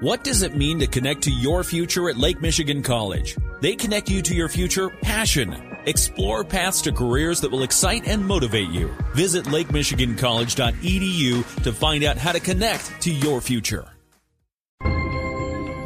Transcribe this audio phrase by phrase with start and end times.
[0.00, 3.34] What does it mean to connect to your future at Lake Michigan College?
[3.62, 5.78] They connect you to your future passion.
[5.86, 8.88] Explore paths to careers that will excite and motivate you.
[9.14, 13.86] Visit lakemichigancollege.edu to find out how to connect to your future.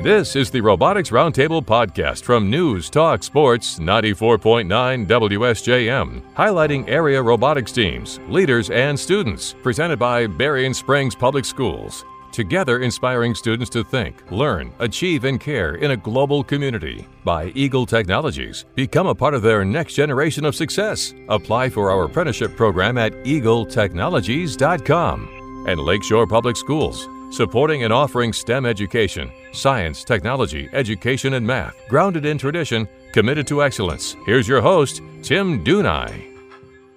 [0.02, 7.70] This is the Robotics Roundtable podcast from News Talk Sports 94.9 WSJM, highlighting area robotics
[7.70, 12.04] teams, leaders, and students, presented by Berrien Springs Public Schools.
[12.32, 17.06] Together inspiring students to think, learn, achieve, and care in a global community.
[17.24, 18.66] By Eagle Technologies.
[18.74, 21.12] Become a part of their next generation of success.
[21.28, 25.64] Apply for our apprenticeship program at eagletechnologies.com.
[25.66, 32.26] And Lakeshore Public Schools supporting and offering STEM education, science, technology, education, and math, grounded
[32.26, 34.16] in tradition, committed to excellence.
[34.26, 36.29] Here's your host, Tim Dunaj.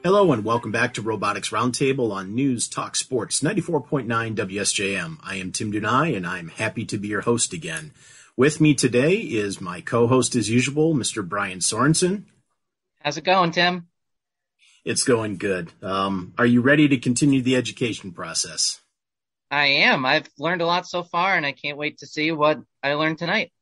[0.03, 5.17] Hello and welcome back to Robotics Roundtable on News Talk Sports 94.9 WSJM.
[5.23, 7.93] I am Tim Dunaj and I'm happy to be your host again.
[8.35, 11.25] With me today is my co-host as usual, Mr.
[11.25, 12.23] Brian Sorensen.
[13.01, 13.87] How's it going, Tim?
[14.83, 15.71] It's going good.
[15.81, 18.81] Um, are you ready to continue the education process?
[19.49, 20.05] I am.
[20.05, 23.19] I've learned a lot so far, and I can't wait to see what I learned
[23.19, 23.53] tonight.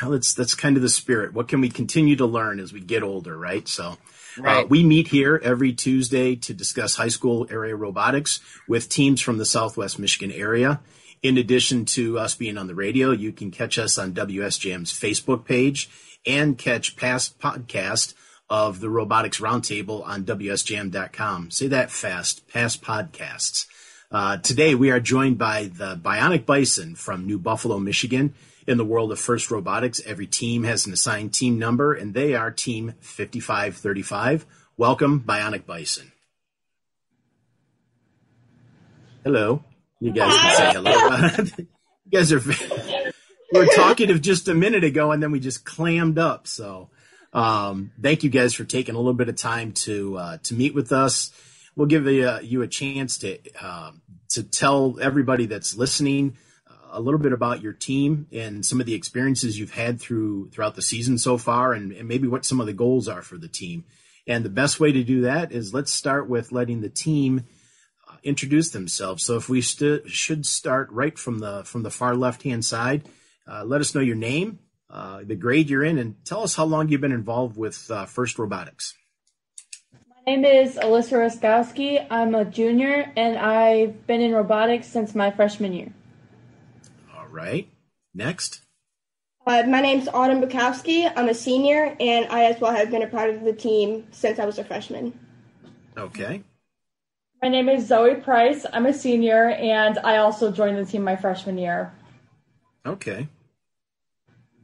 [0.00, 1.34] Well, that's that's kind of the spirit.
[1.34, 3.68] What can we continue to learn as we get older, right?
[3.68, 3.98] So,
[4.38, 4.64] Right.
[4.64, 9.38] uh, we meet here every Tuesday to discuss high school area robotics with teams from
[9.38, 10.80] the Southwest Michigan area.
[11.22, 15.44] In addition to us being on the radio, you can catch us on WSJM's Facebook
[15.44, 15.88] page
[16.26, 18.14] and catch past podcast
[18.50, 21.50] of the Robotics Roundtable on WSJM.com.
[21.50, 23.66] Say that fast, past podcasts.
[24.10, 28.34] Uh, today we are joined by the Bionic Bison from New Buffalo, Michigan.
[28.64, 32.34] In the world of FIRST Robotics, every team has an assigned team number, and they
[32.34, 34.46] are Team 5535.
[34.76, 36.12] Welcome, Bionic Bison.
[39.24, 39.64] Hello.
[39.98, 41.44] You guys can say hello.
[42.04, 42.40] you guys are.
[43.52, 46.46] We were talkative just a minute ago, and then we just clammed up.
[46.46, 46.90] So,
[47.32, 50.72] um, thank you guys for taking a little bit of time to uh, to meet
[50.72, 51.32] with us.
[51.74, 53.90] We'll give you a, you a chance to uh,
[54.30, 56.36] to tell everybody that's listening
[56.92, 60.76] a little bit about your team and some of the experiences you've had through throughout
[60.76, 63.48] the season so far, and, and maybe what some of the goals are for the
[63.48, 63.84] team.
[64.26, 67.44] And the best way to do that is let's start with letting the team
[68.08, 69.24] uh, introduce themselves.
[69.24, 73.08] So if we st- should start right from the from the far left hand side,
[73.50, 74.60] uh, let us know your name,
[74.90, 78.04] uh, the grade you're in, and tell us how long you've been involved with uh,
[78.06, 78.94] First Robotics.
[80.24, 82.06] My name is Alyssa Roskowski.
[82.08, 85.92] I'm a junior and I've been in robotics since my freshman year.
[87.32, 87.66] All right.
[88.14, 88.60] Next.
[89.46, 91.10] Uh, my name's Autumn Bukowski.
[91.16, 94.38] I'm a senior, and I as well have been a part of the team since
[94.38, 95.18] I was a freshman.
[95.96, 96.42] Okay.
[97.42, 98.66] My name is Zoe Price.
[98.70, 101.92] I'm a senior and I also joined the team my freshman year.
[102.86, 103.28] Okay.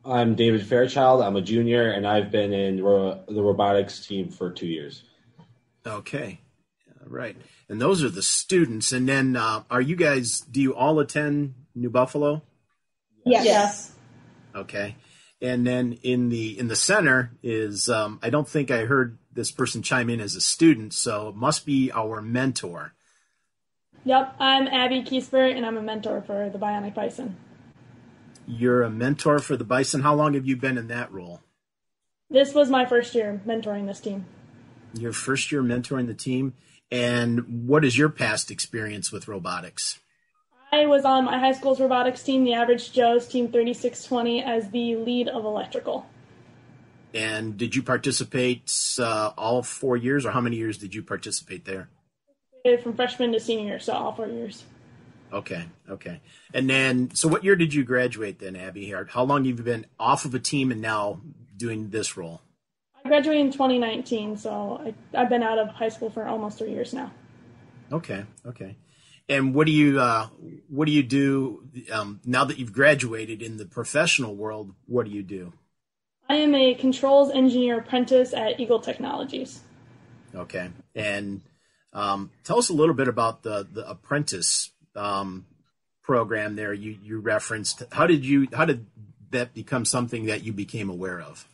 [0.04, 1.22] I'm David Fairchild.
[1.22, 5.04] I'm a junior, and I've been in ro- the robotics team for two years.
[5.86, 6.40] Okay.
[7.00, 7.36] All right.
[7.68, 8.92] And those are the students.
[8.92, 10.40] And then, uh, are you guys?
[10.40, 12.42] Do you all attend New Buffalo?
[13.24, 13.44] Yes.
[13.44, 13.92] yes.
[14.54, 14.96] Okay.
[15.40, 19.52] And then in the in the center is um, I don't think I heard this
[19.52, 22.94] person chime in as a student, so it must be our mentor.
[24.04, 27.36] Yep, I'm Abby Kiesberg and I'm a mentor for the Bionic Bison.
[28.46, 30.00] You're a mentor for the Bison.
[30.00, 31.42] How long have you been in that role?
[32.30, 34.26] This was my first year mentoring this team.
[34.94, 36.54] Your first year mentoring the team.
[36.90, 39.98] And what is your past experience with robotics?
[40.70, 44.96] I was on my high school's robotics team, the Average Joe's Team 3620, as the
[44.96, 46.06] lead of electrical.
[47.14, 51.64] And did you participate uh, all four years, or how many years did you participate
[51.64, 51.88] there?
[52.82, 54.64] From freshman to senior year, so all four years.
[55.32, 56.20] Okay, okay.
[56.52, 58.84] And then, so what year did you graduate then, Abby?
[58.84, 61.20] Here, how long have you been off of a team and now
[61.56, 62.42] doing this role?
[63.04, 66.72] I graduated in 2019, so I, I've been out of high school for almost three
[66.72, 67.10] years now.
[67.90, 68.76] Okay, okay.
[69.28, 70.28] And what do you uh,
[70.68, 74.74] what do you do um, now that you've graduated in the professional world?
[74.86, 75.52] What do you do?
[76.28, 79.60] I am a controls engineer apprentice at Eagle Technologies.
[80.34, 81.40] Okay, and
[81.92, 85.46] um, tell us a little bit about the the apprentice um,
[86.02, 87.82] program there you you referenced.
[87.92, 88.86] How did you how did
[89.30, 91.46] that become something that you became aware of?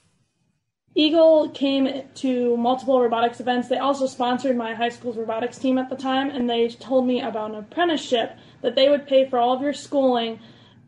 [0.96, 3.68] Eagle came to multiple robotics events.
[3.68, 7.20] They also sponsored my high school's robotics team at the time, and they told me
[7.20, 10.38] about an apprenticeship that they would pay for all of your schooling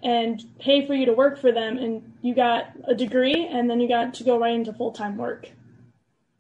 [0.03, 1.79] and pay for you to work for them.
[1.79, 5.17] And you got a degree, and then you got to go right into full time
[5.17, 5.49] work.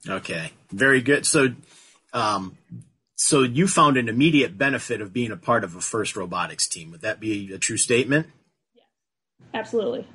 [0.09, 1.27] Okay, very good.
[1.27, 1.49] So,
[2.12, 2.57] um,
[3.17, 6.93] so you found an immediate benefit of being a part of a first robotics team.
[6.93, 8.29] Would that be a true statement?
[9.55, 10.07] absolutely.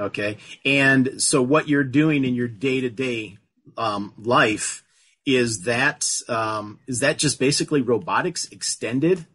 [0.00, 0.38] Okay.
[0.64, 3.38] And so what you're doing in your day to day
[3.76, 4.82] life
[5.26, 9.26] is that um, is that just basically robotics extended?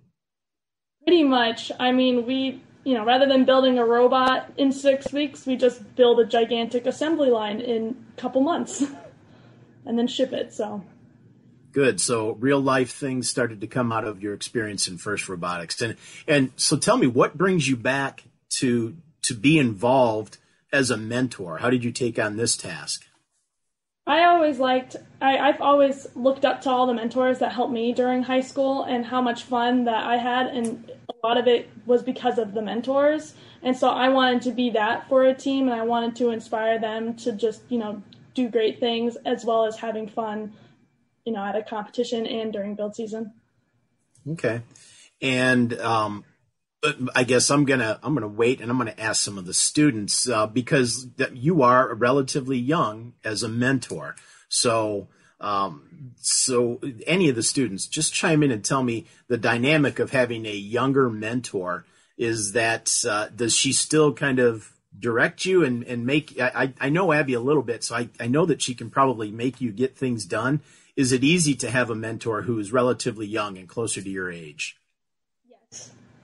[1.03, 1.71] Pretty much.
[1.79, 5.95] I mean, we you know rather than building a robot in six weeks, we just
[5.95, 8.83] build a gigantic assembly line in a couple months,
[9.85, 10.53] and then ship it.
[10.53, 10.83] So.
[11.71, 11.99] Good.
[11.99, 15.95] So real life things started to come out of your experience in FIRST Robotics, and
[16.27, 18.23] and so tell me what brings you back
[18.59, 20.37] to to be involved
[20.75, 21.57] as a mentor.
[21.59, 23.05] How did you take on this task?
[24.05, 27.91] I always liked, I, I've always looked up to all the mentors that helped me
[27.91, 30.47] during high school and how much fun that I had.
[30.47, 33.33] And a lot of it was because of the mentors.
[33.63, 36.77] And so I wanted to be that for a team and I wanted to inspire
[36.77, 38.03] them to just, you know,
[38.35, 40.53] do great things as well as having fun,
[41.25, 43.33] you know, at a competition and during build season.
[44.29, 44.61] Okay.
[45.19, 46.25] And, um,
[47.15, 50.27] I guess I'm gonna I'm gonna wait and I'm gonna ask some of the students
[50.27, 54.15] uh, because you are relatively young as a mentor.
[54.49, 55.07] So
[55.39, 60.11] um, so any of the students just chime in and tell me the dynamic of
[60.11, 61.85] having a younger mentor.
[62.17, 66.89] Is that uh, does she still kind of direct you and and make I I
[66.89, 69.71] know Abby a little bit, so I I know that she can probably make you
[69.71, 70.61] get things done.
[70.95, 74.31] Is it easy to have a mentor who is relatively young and closer to your
[74.31, 74.77] age?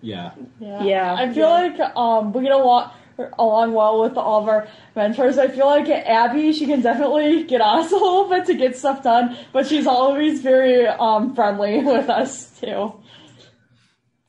[0.02, 0.32] Yeah.
[0.60, 0.84] Yeah.
[0.84, 1.14] yeah.
[1.14, 1.78] I feel yeah.
[1.78, 2.92] like um, we get along,
[3.38, 5.38] along well with all of our mentors.
[5.38, 8.76] I feel like Abby, she can definitely get on us a little bit to get
[8.76, 12.94] stuff done, but she's always very um, friendly with us too.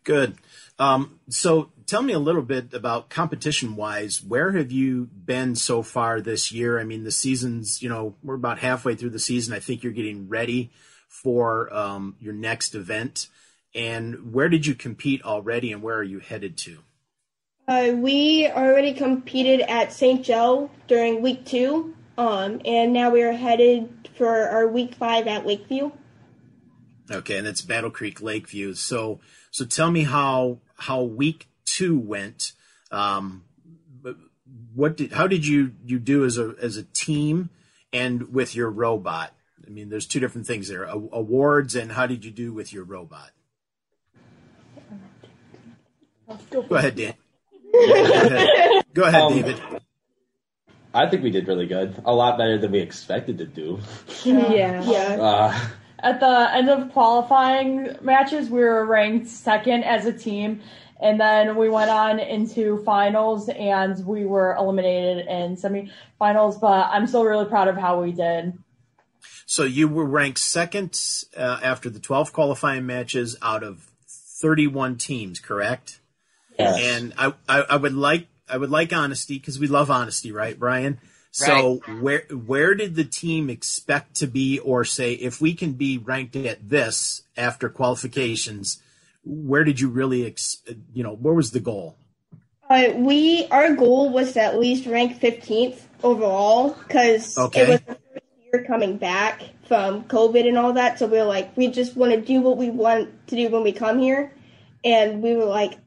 [0.04, 0.36] Good.
[0.78, 4.22] Um, so tell me a little bit about competition wise.
[4.22, 6.80] Where have you been so far this year?
[6.80, 9.54] I mean, the season's, you know, we're about halfway through the season.
[9.54, 10.70] I think you're getting ready
[11.08, 13.28] for um, your next event.
[13.74, 16.78] And where did you compete already, and where are you headed to?
[17.66, 20.24] Uh, we already competed at St.
[20.24, 25.46] Joe during week two, um, and now we are headed for our week five at
[25.46, 25.92] Lakeview.
[27.10, 28.74] Okay, and that's Battle Creek Lakeview.
[28.74, 29.20] So,
[29.50, 32.52] so tell me how how week two went.
[32.90, 33.44] Um,
[34.74, 37.50] what did how did you you do as a as a team
[37.92, 39.32] and with your robot?
[39.66, 42.84] I mean, there's two different things there: awards and how did you do with your
[42.84, 43.30] robot?
[46.50, 47.14] Go ahead, Dan.
[48.92, 49.60] Go ahead, um, David.
[50.94, 52.00] I think we did really good.
[52.04, 53.80] A lot better than we expected to do.
[54.24, 54.82] Yeah.
[54.84, 55.16] Yeah.
[55.20, 55.58] Uh,
[56.00, 60.60] At the end of qualifying matches, we were ranked second as a team.
[61.00, 66.60] And then we went on into finals and we were eliminated in semifinals.
[66.60, 68.52] But I'm still really proud of how we did.
[69.46, 71.00] So you were ranked second
[71.36, 73.90] uh, after the 12 qualifying matches out of
[74.40, 76.00] 31 teams, correct?
[76.58, 76.80] Yes.
[76.96, 80.58] And I, I, I would like I would like honesty because we love honesty, right,
[80.58, 80.98] Brian?
[81.30, 82.02] So right.
[82.02, 86.36] where where did the team expect to be, or say if we can be ranked
[86.36, 88.82] at this after qualifications?
[89.24, 90.62] Where did you really, ex-
[90.92, 91.96] you know, where was the goal?
[92.68, 97.62] Uh, we our goal was to at least rank 15th overall because okay.
[97.62, 100.98] it was the first year coming back from COVID and all that.
[100.98, 103.62] So we were like, we just want to do what we want to do when
[103.62, 104.34] we come here,
[104.84, 105.78] and we were like,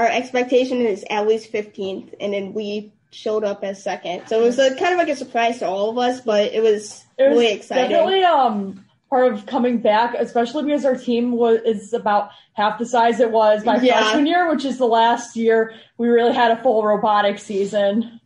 [0.00, 4.26] our expectation is at least 15th, and then we showed up as second.
[4.28, 6.62] So it was a, kind of like a surprise to all of us, but it
[6.62, 7.90] was, it was really exciting.
[7.90, 12.86] Definitely um, part of coming back, especially because our team was is about half the
[12.86, 14.00] size it was my yeah.
[14.00, 18.20] freshman year, which is the last year we really had a full robotic season.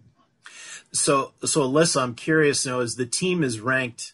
[0.92, 4.12] So, so Alyssa, I'm curious now, is the team is ranked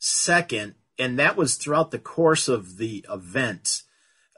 [0.00, 3.82] second, and that was throughout the course of the event.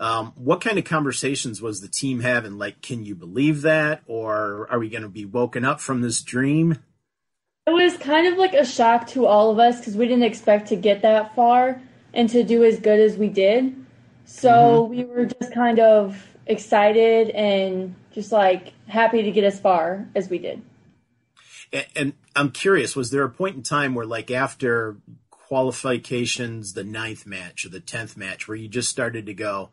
[0.00, 2.56] Um, what kind of conversations was the team having?
[2.56, 4.02] Like, can you believe that?
[4.06, 6.78] Or are we going to be woken up from this dream?
[7.66, 10.68] It was kind of like a shock to all of us because we didn't expect
[10.68, 11.82] to get that far
[12.14, 13.74] and to do as good as we did.
[14.24, 14.94] So mm-hmm.
[14.94, 20.28] we were just kind of excited and just like happy to get as far as
[20.30, 20.62] we did.
[21.72, 24.96] And, and I'm curious, was there a point in time where, like, after
[25.30, 29.70] qualifications, the ninth match or the tenth match, where you just started to go,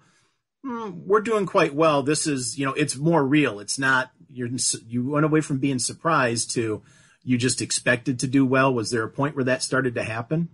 [0.66, 2.04] mm, we're doing quite well.
[2.04, 3.60] This is, you know, it's more real.
[3.60, 4.50] It's not, you're,
[4.88, 6.82] you went away from being surprised to
[7.24, 8.74] you just expected to do well.
[8.74, 10.50] Was there a point where that started to happen?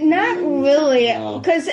[0.00, 1.06] Not really,
[1.38, 1.68] because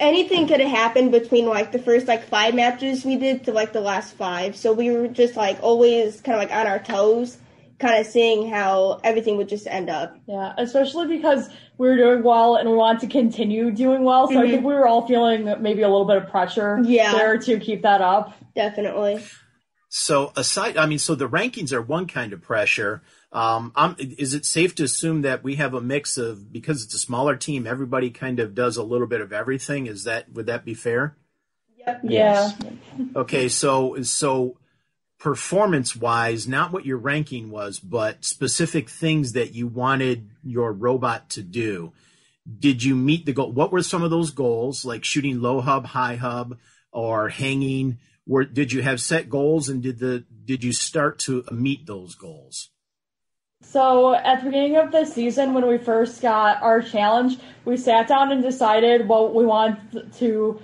[0.00, 3.72] anything could have happened between like the first like five matches we did to like
[3.72, 4.56] the last five.
[4.56, 7.36] So we were just like always kind of like on our toes
[7.78, 10.16] kind of seeing how everything would just end up.
[10.26, 14.26] Yeah, especially because we were doing well and we want to continue doing well.
[14.26, 14.42] So mm-hmm.
[14.42, 17.12] I think we were all feeling maybe a little bit of pressure yeah.
[17.12, 18.34] there to keep that up.
[18.54, 19.22] Definitely.
[19.88, 23.02] So aside, I mean, so the rankings are one kind of pressure.
[23.32, 26.94] Um, I'm, is it safe to assume that we have a mix of because it's
[26.94, 29.86] a smaller team, everybody kind of does a little bit of everything?
[29.86, 31.16] Is that would that be fair?
[31.78, 32.00] Yep.
[32.04, 32.52] Yeah.
[33.16, 34.58] Okay, so so
[35.18, 41.28] performance wise, not what your ranking was, but specific things that you wanted your robot
[41.30, 41.92] to do.
[42.58, 43.52] Did you meet the goal?
[43.52, 46.56] What were some of those goals, like shooting low hub, high hub,
[46.92, 47.98] or hanging?
[48.52, 52.70] Did you have set goals, and did the did you start to meet those goals?
[53.60, 58.06] So at the beginning of the season, when we first got our challenge, we sat
[58.08, 60.60] down and decided what we wanted to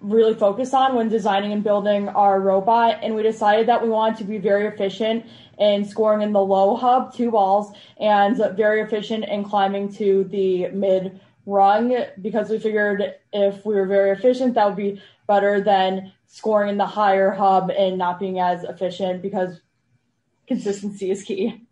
[0.00, 3.00] really focus on when designing and building our robot.
[3.02, 5.26] And we decided that we wanted to be very efficient
[5.58, 10.68] in scoring in the low hub, two balls, and very efficient in climbing to the
[10.68, 16.12] mid rung because we figured if we were very efficient, that would be better than
[16.26, 19.60] scoring in the higher hub and not being as efficient because
[20.46, 21.66] consistency is key.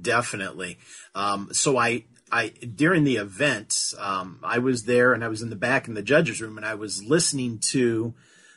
[0.00, 0.78] Definitely.
[1.14, 5.50] Um, so I, I during the event, um, I was there and I was in
[5.50, 8.14] the back in the judges' room and I was listening to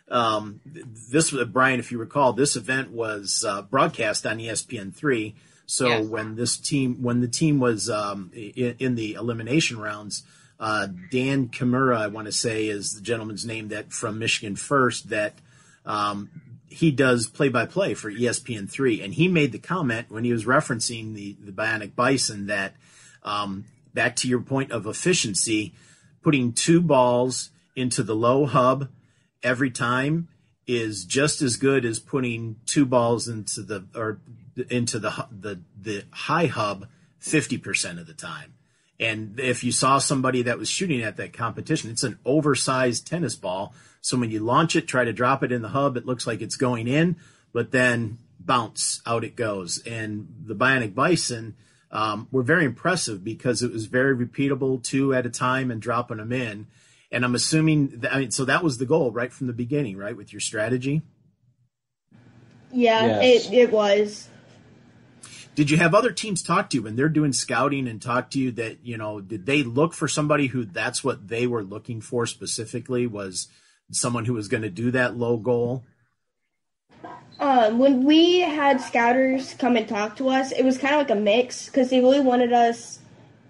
[0.09, 1.31] um, this.
[1.31, 5.35] Brian, if you recall, this event was uh, broadcast on ESPN three.
[5.65, 6.05] So yes.
[6.07, 10.23] when this team, when the team was um, in, in, the elimination rounds,
[10.59, 15.09] uh, Dan Kimura, I want to say, is the gentleman's name that from Michigan First
[15.09, 15.35] that
[15.85, 16.31] um,
[16.69, 20.31] he does play by play for ESPN three, and he made the comment when he
[20.31, 22.73] was referencing the the Bionic Bison that
[23.23, 25.73] um, back to your point of efficiency,
[26.21, 28.89] putting two balls into the low hub
[29.41, 30.27] every time
[30.67, 34.19] is just as good as putting two balls into the or
[34.69, 36.87] into the the the high hub
[37.21, 38.53] 50% of the time.
[38.99, 43.35] And if you saw somebody that was shooting at that competition, it's an oversized tennis
[43.35, 46.25] ball so when you launch it, try to drop it in the hub, it looks
[46.25, 47.17] like it's going in,
[47.53, 49.79] but then bounce out it goes.
[49.85, 51.55] And the Bionic Bison
[51.91, 56.17] um, were very impressive because it was very repeatable, two at a time, and dropping
[56.17, 56.67] them in.
[57.11, 59.97] And I'm assuming that, I mean, so that was the goal right from the beginning,
[59.97, 61.01] right, with your strategy.
[62.71, 63.47] Yeah, yes.
[63.47, 64.29] it it was.
[65.55, 68.39] Did you have other teams talk to you when they're doing scouting and talk to
[68.39, 71.99] you that you know did they look for somebody who that's what they were looking
[71.99, 73.47] for specifically was
[73.91, 75.83] someone who was going to do that low goal?
[77.39, 81.11] Um, when we had scouters come and talk to us, it was kind of like
[81.11, 82.99] a mix because they really wanted us,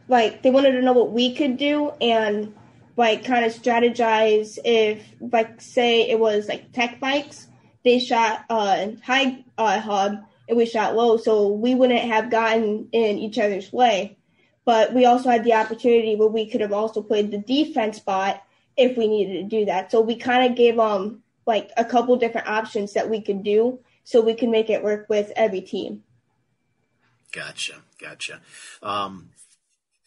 [0.07, 2.53] like, they wanted to know what we could do and,
[2.97, 7.47] like, kind of strategize if, like, say it was like Tech Vikes,
[7.83, 12.89] they shot uh, high uh, hub and we shot low, so we wouldn't have gotten
[12.91, 14.17] in each other's way.
[14.65, 18.43] But we also had the opportunity where we could have also played the defense spot
[18.77, 19.91] if we needed to do that.
[19.91, 23.43] So we kind of gave them um, like a couple different options that we could
[23.43, 26.03] do so we can make it work with every team.
[27.31, 28.39] Gotcha, gotcha.
[28.81, 29.31] Um,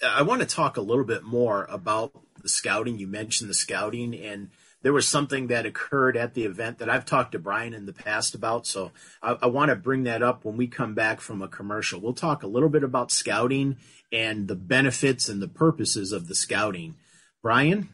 [0.02, 2.98] I want to talk a little bit more about the scouting.
[2.98, 4.50] You mentioned the scouting, and
[4.82, 7.92] there was something that occurred at the event that I've talked to Brian in the
[7.92, 8.66] past about.
[8.66, 12.00] So I, I want to bring that up when we come back from a commercial.
[12.00, 13.76] We'll talk a little bit about scouting
[14.12, 16.96] and the benefits and the purposes of the scouting.
[17.42, 17.88] Brian?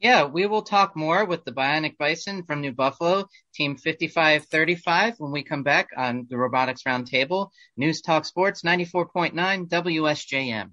[0.00, 5.32] Yeah, we will talk more with the Bionic Bison from New Buffalo, Team 5535, when
[5.32, 7.48] we come back on the Robotics Roundtable.
[7.76, 9.32] News Talk Sports 94.9
[9.68, 10.70] WSJM.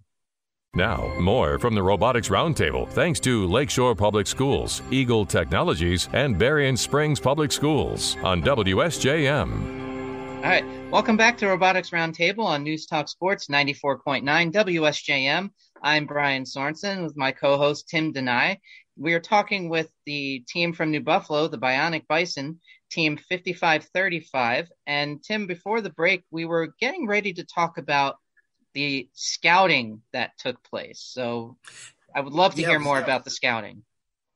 [0.76, 6.78] Now, more from the Robotics Roundtable, thanks to Lakeshore Public Schools, Eagle Technologies, and Berrien
[6.78, 9.86] Springs Public Schools on WSJM.
[10.36, 15.50] All right, welcome back to Robotics Roundtable on News Talk Sports 94.9 WSJM.
[15.82, 18.58] I'm Brian Sorensen with my co-host Tim Dunaj,
[18.98, 22.60] we are talking with the team from New Buffalo, the Bionic Bison,
[22.90, 24.70] team 5535.
[24.88, 28.18] And Tim, before the break, we were getting ready to talk about
[28.74, 31.02] the scouting that took place.
[31.02, 31.58] So
[32.16, 33.84] I would love to yeah, hear more about the scouting.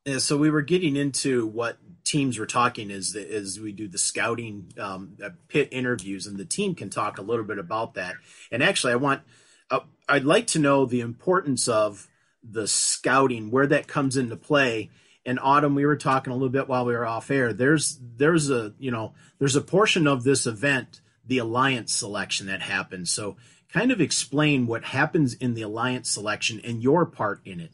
[0.04, 3.98] Yeah, so we were getting into what teams were talking as as we do the
[3.98, 5.16] scouting um,
[5.48, 8.14] pit interviews, and the team can talk a little bit about that.
[8.50, 9.22] And actually, I want
[9.70, 12.08] uh, I'd like to know the importance of
[12.42, 14.90] the scouting, where that comes into play.
[15.26, 17.52] And Autumn, we were talking a little bit while we were off air.
[17.52, 22.62] There's there's a you know there's a portion of this event, the alliance selection that
[22.62, 23.10] happens.
[23.10, 23.36] So
[23.72, 27.72] kind of explain what happens in the alliance selection and your part in it.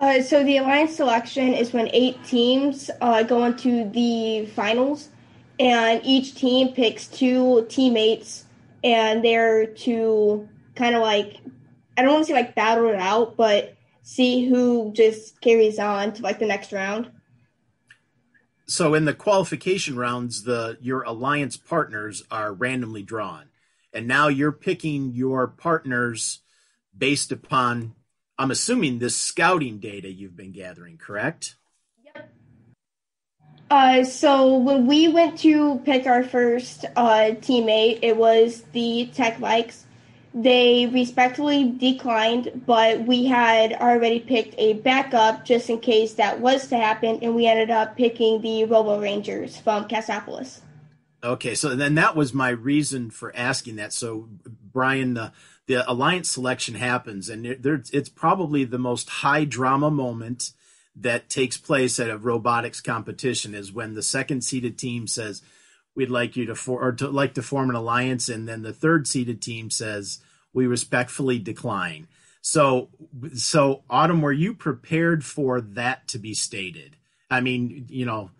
[0.00, 5.10] Uh, so the alliance selection is when eight teams uh, go into the finals,
[5.60, 8.46] and each team picks two teammates,
[8.82, 11.36] and they're to kind of like
[11.96, 16.12] I don't want to say like battle it out, but see who just carries on
[16.14, 17.10] to like the next round.
[18.66, 23.50] so in the qualification rounds, the your alliance partners are randomly drawn,
[23.92, 26.40] and now you're picking your partners
[26.96, 27.94] based upon.
[28.38, 31.56] I'm assuming this scouting data you've been gathering, correct?
[32.04, 32.32] Yep.
[33.70, 39.36] Uh, so when we went to pick our first uh, teammate, it was the Tech
[39.38, 39.84] Vikes.
[40.34, 46.68] They respectfully declined, but we had already picked a backup just in case that was
[46.68, 50.60] to happen, and we ended up picking the Robo Rangers from Cassopolis.
[51.22, 53.92] Okay, so then that was my reason for asking that.
[53.92, 54.28] So,
[54.72, 55.32] Brian, the,
[55.66, 60.52] the alliance selection happens, and it's probably the most high drama moment
[60.96, 65.42] that takes place at a robotics competition is when the second seeded team says,
[65.94, 68.72] we'd like you to for or to like to form an alliance and then the
[68.72, 70.20] third seeded team says
[70.52, 72.08] we respectfully decline.
[72.40, 72.88] So
[73.34, 76.96] so autumn were you prepared for that to be stated?
[77.30, 78.30] I mean you know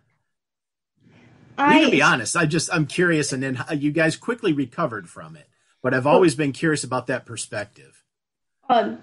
[1.58, 2.36] I, you can be honest.
[2.36, 5.48] I just i'm curious and then you guys quickly recovered from it
[5.82, 8.02] but i've always been curious about that perspective.
[8.68, 8.98] Um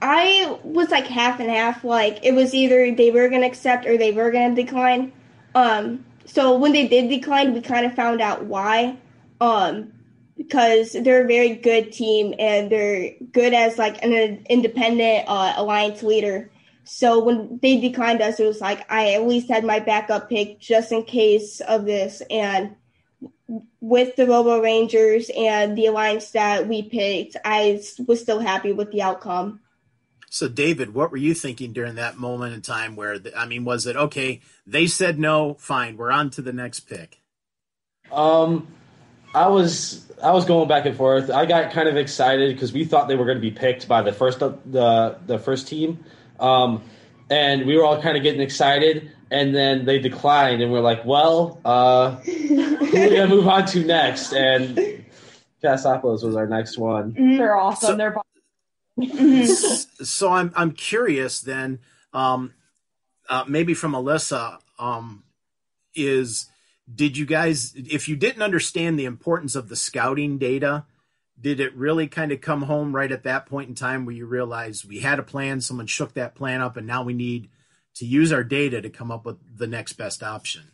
[0.00, 3.84] i was like half and half like it was either they were going to accept
[3.84, 5.12] or they were going to decline.
[5.54, 8.96] Um so when they did decline, we kind of found out why.
[9.40, 9.92] Um,
[10.36, 16.02] because they're a very good team and they're good as like an independent uh, alliance
[16.02, 16.50] leader.
[16.84, 20.60] So when they declined us, it was like I at least had my backup pick
[20.60, 22.22] just in case of this.
[22.30, 22.76] And
[23.80, 28.92] with the Robo Rangers and the alliance that we picked, I was still happy with
[28.92, 29.60] the outcome.
[30.30, 33.64] So, David, what were you thinking during that moment in time where, the, I mean,
[33.64, 34.40] was it okay?
[34.66, 37.20] They said no, fine, we're on to the next pick.
[38.12, 38.68] Um,
[39.34, 41.30] I was I was going back and forth.
[41.30, 44.02] I got kind of excited because we thought they were going to be picked by
[44.02, 46.04] the first the the first team,
[46.40, 46.82] um,
[47.30, 49.12] and we were all kind of getting excited.
[49.30, 53.66] And then they declined, and we're like, "Well, uh, who are we gonna move on
[53.66, 55.04] to next?" And
[55.60, 57.12] Cassopolis was our next one.
[57.12, 57.88] They're awesome.
[57.88, 58.16] So, They're
[60.02, 61.80] so I'm I'm curious then,
[62.12, 62.54] um,
[63.28, 65.24] uh, maybe from Alyssa, um,
[65.94, 66.48] is
[66.92, 70.84] did you guys if you didn't understand the importance of the scouting data,
[71.40, 74.26] did it really kind of come home right at that point in time where you
[74.26, 77.48] realized we had a plan, someone shook that plan up, and now we need
[77.94, 80.70] to use our data to come up with the next best option?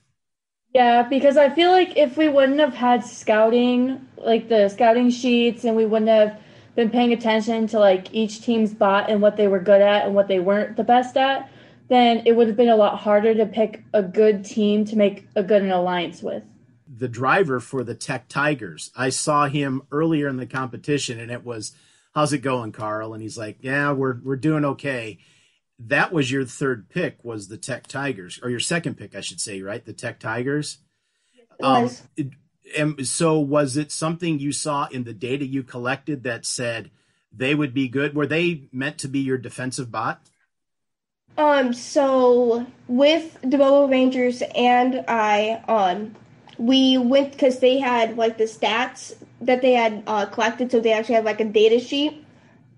[0.74, 5.64] Yeah, because I feel like if we wouldn't have had scouting, like the scouting sheets,
[5.64, 6.40] and we wouldn't have
[6.74, 10.14] been paying attention to like each team's bot and what they were good at and
[10.14, 11.48] what they weren't the best at,
[11.88, 15.28] then it would have been a lot harder to pick a good team to make
[15.36, 16.42] a good alliance with.
[16.96, 21.44] The driver for the Tech Tigers, I saw him earlier in the competition, and it
[21.44, 21.72] was,
[22.14, 25.18] "How's it going, Carl?" And he's like, "Yeah, we're we're doing okay."
[25.78, 29.40] That was your third pick, was the Tech Tigers, or your second pick, I should
[29.40, 29.84] say, right?
[29.84, 30.78] The Tech Tigers.
[31.60, 31.90] Um,
[32.76, 36.90] and so was it something you saw in the data you collected that said
[37.32, 38.14] they would be good?
[38.14, 40.20] Were they meant to be your defensive bot?
[41.36, 46.14] Um, so with the Robo Rangers and I, um,
[46.58, 50.92] we went because they had like the stats that they had uh, collected, so they
[50.92, 52.24] actually had like a data sheet.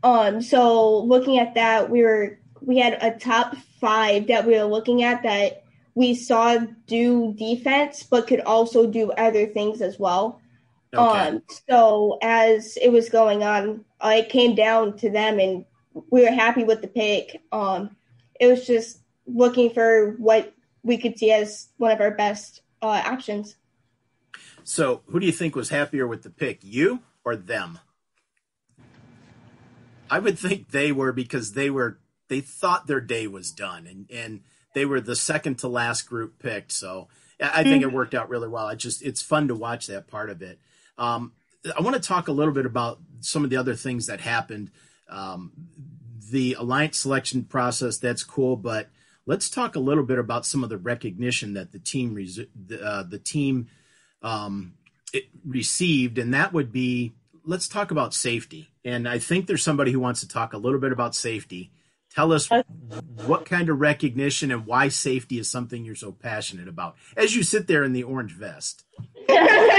[0.02, 4.64] Um, so looking at that, we were we had a top five that we were
[4.64, 5.65] looking at that
[5.96, 10.40] we saw do defense, but could also do other things as well.
[10.94, 11.28] Okay.
[11.28, 15.64] Um, so as it was going on, uh, it came down to them, and
[16.10, 17.42] we were happy with the pick.
[17.50, 17.96] Um,
[18.38, 23.02] it was just looking for what we could see as one of our best uh,
[23.04, 23.56] options.
[24.64, 27.78] So, who do you think was happier with the pick, you or them?
[30.10, 34.10] I would think they were because they were they thought their day was done, and
[34.10, 34.40] and
[34.76, 36.70] they were the second to last group picked.
[36.70, 37.08] So
[37.40, 38.68] I think it worked out really well.
[38.68, 40.60] It just it's fun to watch that part of it.
[40.98, 41.32] Um,
[41.74, 44.70] I want to talk a little bit about some of the other things that happened.
[45.08, 45.50] Um,
[46.30, 48.90] the alliance selection process that's cool, but
[49.24, 53.02] let's talk a little bit about some of the recognition that the team res- uh,
[53.04, 53.68] the team
[54.20, 54.74] um,
[55.42, 57.14] received, and that would be
[57.46, 58.68] let's talk about safety.
[58.84, 61.70] And I think there's somebody who wants to talk a little bit about safety.
[62.16, 62.48] Tell us
[63.26, 67.42] what kind of recognition and why safety is something you're so passionate about as you
[67.42, 68.86] sit there in the orange vest.
[69.28, 69.76] yes,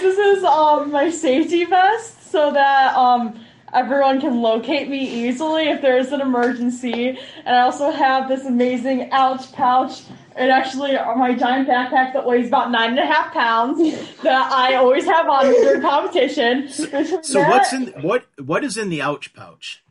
[0.00, 5.82] this is um, my safety vest so that um, everyone can locate me easily if
[5.82, 7.18] there is an emergency.
[7.44, 10.02] And I also have this amazing ouch pouch.
[10.36, 13.78] It actually my giant backpack that weighs about nine and a half pounds
[14.22, 16.68] that I always have on during competition.
[16.68, 19.82] So, so what's in what what is in the ouch pouch?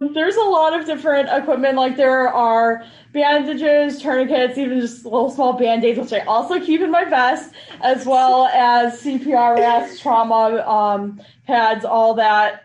[0.00, 1.76] There's a lot of different equipment.
[1.76, 6.90] Like there are bandages, tourniquets, even just little small band-aids, which I also keep in
[6.90, 12.64] my vest, as well as CPR masks, trauma um, pads, all that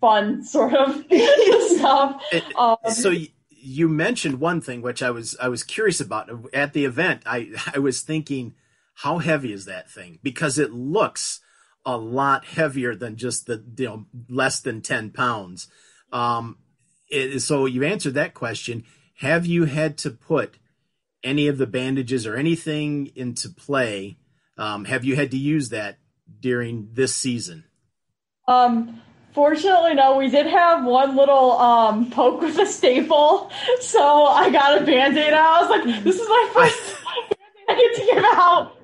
[0.00, 1.04] fun sort of
[1.68, 2.22] stuff.
[2.56, 3.12] Um, so
[3.50, 7.22] you mentioned one thing which I was I was curious about at the event.
[7.26, 8.54] I I was thinking,
[8.94, 10.18] how heavy is that thing?
[10.22, 11.40] Because it looks
[11.84, 15.68] a lot heavier than just the you know less than ten pounds.
[16.12, 16.58] Um,
[17.08, 18.84] it, so you answered that question.
[19.18, 20.54] Have you had to put
[21.22, 24.18] any of the bandages or anything into play?
[24.56, 25.98] Um, have you had to use that
[26.40, 27.64] during this season?
[28.48, 29.00] Um,
[29.32, 30.16] fortunately, no.
[30.16, 35.32] We did have one little um, poke with a staple, so I got a band-aid
[35.32, 35.46] out.
[35.46, 37.36] I was like, "This is my first band-aid
[37.68, 38.76] I get to give out."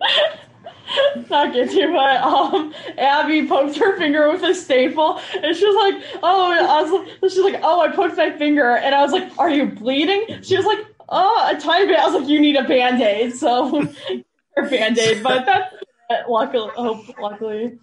[1.30, 5.76] Not get to, but um, Abby poked her finger with a staple, and she was
[5.76, 9.30] like, "Oh," I was, she's like, "Oh, I poked my finger," and I was like,
[9.38, 12.56] "Are you bleeding?" She was like, "Oh, a tiny bit." I was like, "You need
[12.56, 13.82] a band aid," so
[14.56, 15.74] her band aid, but that's
[16.28, 17.78] luckily, oh, luckily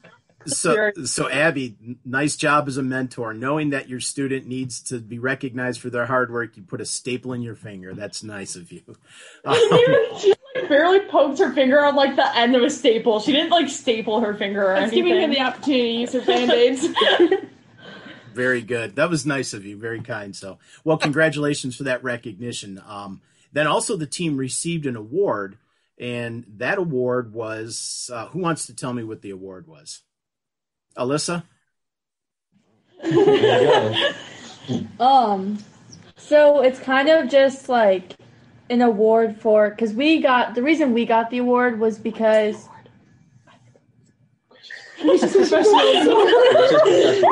[0.45, 5.19] so so abby nice job as a mentor knowing that your student needs to be
[5.19, 7.93] recognized for their hard work you put a staple in your finger.
[7.93, 8.81] That's nice of you.
[9.45, 9.55] Um,
[10.19, 13.19] she like barely poked her finger on like the end of a staple.
[13.19, 15.03] She didn't like staple her finger or anything.
[15.03, 16.87] giving her the opportunity to use her band-aids.
[18.33, 18.95] Very good.
[18.95, 19.75] That was nice of you.
[19.77, 20.33] Very kind.
[20.33, 22.81] So well congratulations for that recognition.
[22.87, 25.57] Um, then also the team received an award
[25.99, 30.01] and that award was uh, who wants to tell me what the award was
[30.97, 31.43] Alyssa?
[34.99, 35.57] um,
[36.15, 38.15] so it's kind of just like
[38.69, 42.69] an award for because we got the reason we got the award was because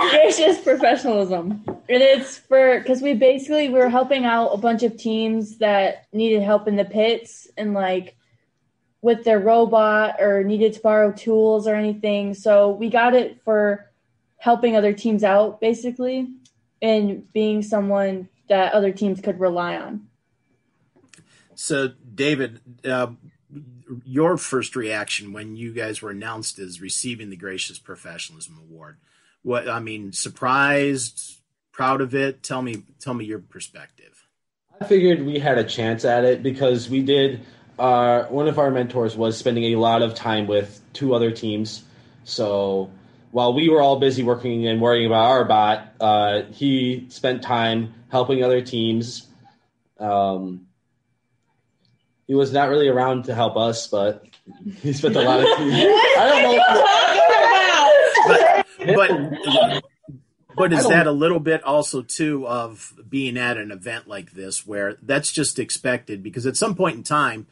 [0.10, 1.64] gracious professionalism.
[1.68, 6.06] And it's for because we basically we were helping out a bunch of teams that
[6.14, 8.16] needed help in the pits and like
[9.02, 12.34] with their robot or needed to borrow tools or anything.
[12.34, 13.90] So we got it for
[14.38, 16.28] helping other teams out basically
[16.82, 20.08] and being someone that other teams could rely on.
[21.56, 23.12] So, David, uh,
[24.04, 28.98] your first reaction when you guys were announced as receiving the Gracious Professionalism Award,
[29.44, 31.40] what I mean, surprised,
[31.72, 32.42] proud of it?
[32.42, 34.28] Tell me, tell me your perspective.
[34.80, 37.42] I figured we had a chance at it because we did
[37.82, 41.84] our one of our mentors was spending a lot of time with two other teams.
[42.24, 42.92] So
[43.32, 47.96] while we were all busy working and worrying about our bot, uh, he spent time
[48.10, 49.28] helping other teams.
[50.00, 50.68] Um,
[52.28, 54.26] he was not really around to help us, but
[54.82, 55.72] he spent a lot of time.
[55.72, 56.56] I don't
[58.38, 58.96] know.
[58.96, 59.32] But,
[59.72, 59.84] but
[60.56, 64.68] but is that a little bit also too of being at an event like this
[64.68, 67.48] where that's just expected because at some point in time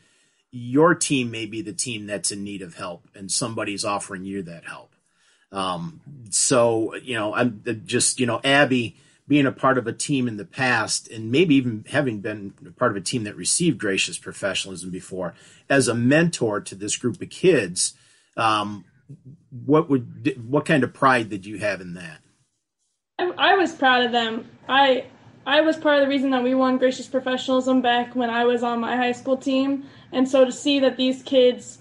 [0.52, 4.42] your team may be the team that's in need of help and somebody's offering you
[4.44, 4.96] that help.
[5.52, 10.28] Um, so, you know, I'm just, you know, Abby being a part of a team
[10.28, 14.18] in the past and maybe even having been part of a team that received gracious
[14.18, 15.36] professionalism before
[15.70, 17.94] as a mentor to this group of kids,
[18.38, 18.86] um,
[19.66, 22.20] what would, what kind of pride did you have in that?
[23.20, 24.50] I, I was proud of them.
[24.68, 25.06] I,
[25.50, 28.62] I was part of the reason that we won gracious professionalism back when I was
[28.62, 29.84] on my high school team.
[30.12, 31.80] And so to see that these kids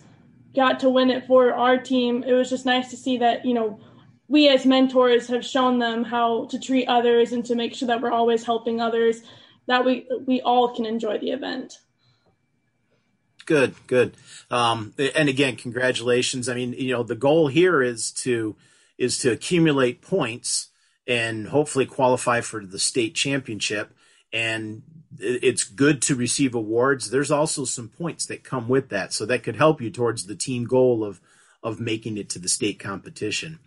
[0.57, 3.53] got to win it for our team, it was just nice to see that, you
[3.53, 3.79] know,
[4.27, 8.01] we as mentors have shown them how to treat others and to make sure that
[8.01, 9.21] we're always helping others,
[9.67, 11.79] that we we all can enjoy the event.
[13.45, 14.15] Good, good.
[14.51, 16.49] Um, and again, congratulations.
[16.49, 18.57] I mean, you know, the goal here is to
[18.97, 20.69] is to accumulate points
[21.09, 23.92] and hopefully qualify for the state championship.
[24.33, 24.83] And
[25.18, 27.11] it's good to receive awards.
[27.11, 30.37] There's also some points that come with that, so that could help you towards the
[30.37, 31.21] team goal of
[31.62, 33.59] of making it to the state competition.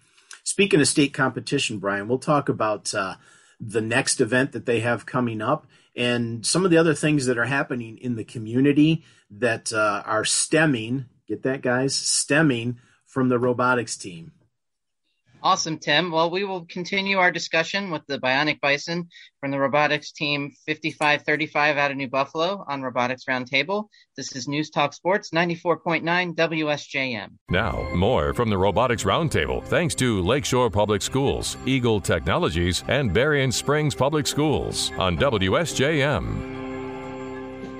[0.44, 3.16] Speaking of state competition, Brian, we'll talk about uh,
[3.60, 7.38] the next event that they have coming up and some of the other things that
[7.38, 11.06] are happening in the community that uh, are stemming.
[11.28, 11.96] Get that, guys?
[11.96, 14.32] Stemming from the robotics team.
[15.44, 16.12] Awesome, Tim.
[16.12, 19.08] Well, we will continue our discussion with the Bionic Bison
[19.40, 23.86] from the robotics team 5535 out of New Buffalo on Robotics Roundtable.
[24.16, 27.30] This is News Talk Sports 94.9 WSJM.
[27.50, 33.52] Now, more from the Robotics Roundtable thanks to Lakeshore Public Schools, Eagle Technologies, and Berrien
[33.52, 36.61] Springs Public Schools on WSJM.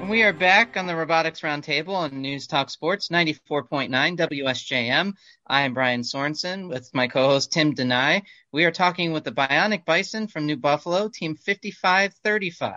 [0.08, 5.14] We are back on the Robotics Roundtable on News Talk Sports 94.9 WSJM.
[5.48, 8.24] I am Brian Sorensen with my co-host Tim Dunaj.
[8.52, 12.74] We are talking with the Bionic Bison from New Buffalo, Team 5535.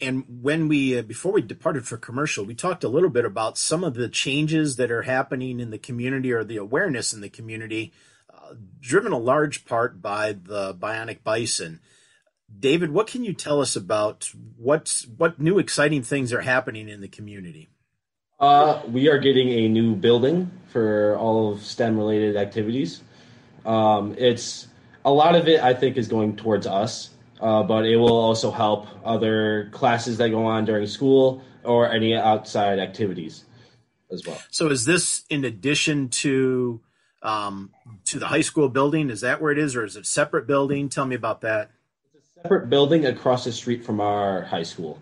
[0.00, 3.58] And when we, uh, before we departed for commercial, we talked a little bit about
[3.58, 7.28] some of the changes that are happening in the community or the awareness in the
[7.28, 7.92] community,
[8.32, 11.80] uh, driven a large part by the Bionic Bison.
[12.58, 17.00] David, what can you tell us about what's what new exciting things are happening in
[17.00, 17.70] the community?
[18.38, 23.02] Uh, we are getting a new building for all of STEM related activities.
[23.66, 24.68] Um, it's
[25.04, 27.10] a lot of it, I think, is going towards us,
[27.40, 32.16] uh, but it will also help other classes that go on during school or any
[32.16, 33.44] outside activities
[34.10, 34.40] as well.
[34.50, 36.80] So, is this in addition to
[37.22, 37.70] um,
[38.06, 39.10] to the high school building?
[39.10, 40.88] Is that where it is, or is it a separate building?
[40.88, 41.70] Tell me about that
[42.42, 44.98] separate building across the street from our high school.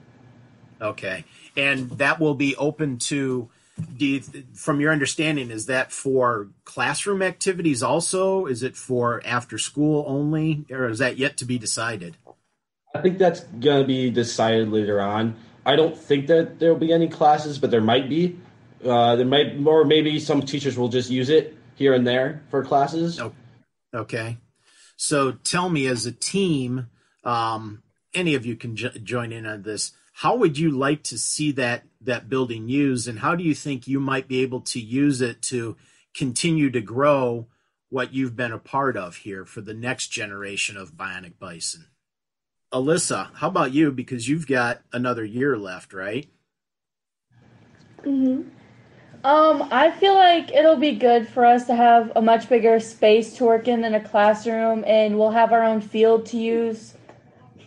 [0.80, 1.24] Okay,
[1.56, 3.48] and that will be open to.
[3.96, 4.20] You,
[4.54, 8.46] from your understanding, is that for classroom activities also?
[8.46, 12.16] Is it for after school only, or is that yet to be decided?
[12.92, 15.36] I think that's going to be decided later on.
[15.64, 18.40] I don't think that there will be any classes, but there might be.
[18.84, 22.64] Uh, there might, or maybe some teachers will just use it here and there for
[22.64, 23.20] classes.
[23.94, 24.38] Okay.
[24.96, 26.88] So tell me, as a team,
[27.28, 27.82] um,
[28.14, 29.92] any of you can jo- join in on this.
[30.14, 33.86] How would you like to see that that building used, and how do you think
[33.86, 35.76] you might be able to use it to
[36.14, 37.46] continue to grow
[37.90, 41.86] what you've been a part of here for the next generation of Bionic Bison?
[42.72, 43.92] Alyssa, how about you?
[43.92, 46.28] Because you've got another year left, right?
[48.04, 48.42] hmm
[49.22, 53.36] Um, I feel like it'll be good for us to have a much bigger space
[53.36, 56.94] to work in than a classroom, and we'll have our own field to use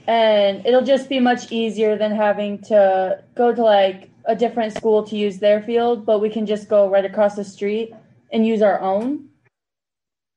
[0.07, 5.03] and it'll just be much easier than having to go to like a different school
[5.03, 7.93] to use their field, but we can just go right across the street
[8.31, 9.29] and use our own.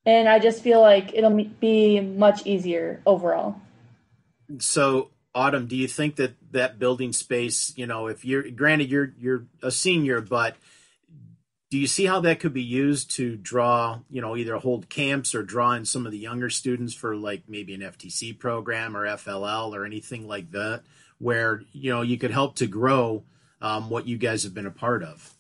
[0.07, 3.57] And I just feel like it'll be much easier overall.
[4.59, 9.15] So, Autumn, do you think that that building space, you know, if you're granted you're
[9.19, 10.57] you're a senior, but
[11.75, 15.35] do you see how that could be used to draw, you know, either hold camps
[15.35, 19.05] or draw in some of the younger students for like maybe an FTC program or
[19.09, 20.85] FLL or anything like that,
[21.19, 23.25] where, you know, you could help to grow
[23.61, 25.35] um, what you guys have been a part of?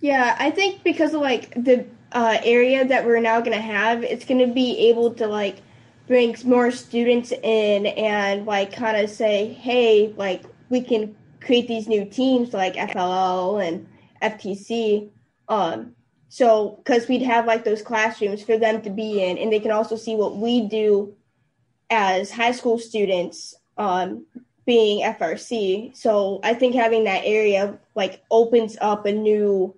[0.00, 4.04] Yeah, I think because of like the uh, area that we're now going to have,
[4.04, 5.62] it's going to be able to like
[6.06, 11.88] bring more students in and like kind of say, hey, like we can create these
[11.88, 13.86] new teams like FLL and
[14.20, 15.08] FTC
[15.50, 15.96] um,
[16.28, 19.72] so, because we'd have like those classrooms for them to be in, and they can
[19.72, 21.14] also see what we do
[21.90, 24.24] as high school students um,
[24.64, 25.94] being FRC.
[25.96, 29.74] So, I think having that area like opens up a new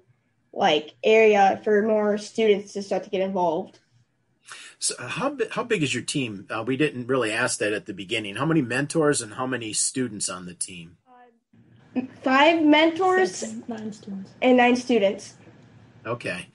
[0.53, 3.79] like area for more students to start to get involved.
[4.79, 6.47] So how how big is your team?
[6.51, 8.37] Uh, we didn't really ask that at the beginning.
[8.37, 10.99] How many mentors and how many students on the team?
[12.23, 15.37] Five mentors, Six, nine students, and nine students.
[16.07, 16.49] Okay.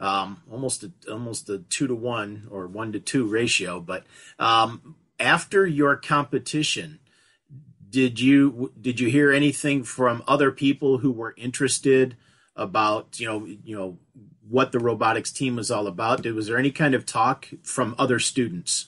[0.00, 3.80] Um, almost a, almost a two to one or one to two ratio.
[3.80, 4.04] But
[4.38, 7.00] um, after your competition,
[7.90, 12.16] did you did you hear anything from other people who were interested
[12.54, 13.98] about you know you know
[14.48, 16.22] what the robotics team was all about?
[16.22, 18.87] Did, was there any kind of talk from other students?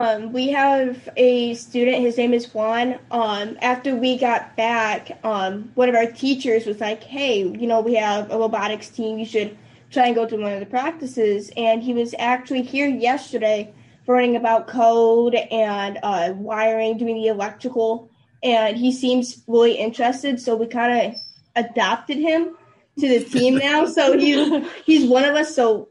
[0.00, 1.98] Um, we have a student.
[1.98, 2.98] His name is Juan.
[3.10, 7.80] Um, after we got back, um, one of our teachers was like, "Hey, you know,
[7.80, 9.18] we have a robotics team.
[9.18, 9.56] You should
[9.90, 13.72] try and go to one of the practices." And he was actually here yesterday,
[14.08, 18.10] learning about code and uh, wiring, doing the electrical.
[18.42, 20.40] And he seems really interested.
[20.40, 21.14] So we kind of
[21.54, 22.56] adopted him
[22.98, 23.86] to the team now.
[23.86, 25.54] so he's he's one of us.
[25.54, 25.90] So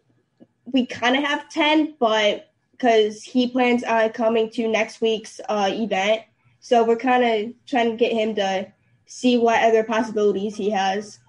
[0.66, 2.51] we kind of have ten, but
[2.82, 6.24] because he plans on coming to next week's uh, event.
[6.62, 8.72] So we're kind of trying to get him to
[9.06, 11.20] see what other possibilities he has.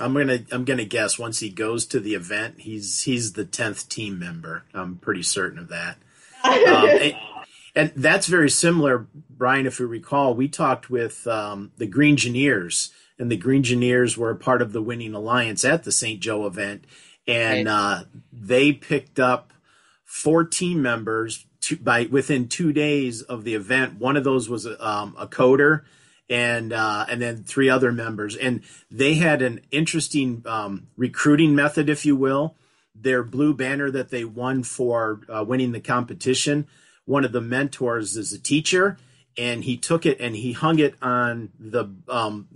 [0.00, 3.88] I'm gonna I'm gonna guess once he goes to the event, he's he's the tenth
[3.90, 4.64] team member.
[4.72, 5.98] I'm pretty certain of that.
[6.44, 7.16] um, and,
[7.74, 9.66] and, that's very similar, Brian.
[9.66, 14.30] If you recall, we talked with um, the Green Engineers, and the Green Engineers were
[14.30, 16.20] a part of the Winning Alliance at the St.
[16.20, 16.86] Joe event,
[17.28, 19.51] and uh, they picked up
[20.12, 23.98] four team members to, by within two days of the event.
[23.98, 25.84] One of those was um, a coder,
[26.28, 31.88] and uh, and then three other members, and they had an interesting um, recruiting method,
[31.88, 32.56] if you will.
[32.94, 36.66] Their blue banner that they won for uh, winning the competition.
[37.06, 38.98] One of the mentors is a teacher,
[39.38, 42.48] and he took it and he hung it on the um,